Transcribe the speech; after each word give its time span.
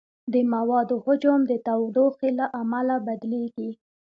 د 0.33 0.35
موادو 0.53 0.95
حجم 1.05 1.39
د 1.47 1.51
تودوخې 1.65 2.29
له 2.39 2.45
امله 2.61 2.95
بدلېږي. 3.07 3.69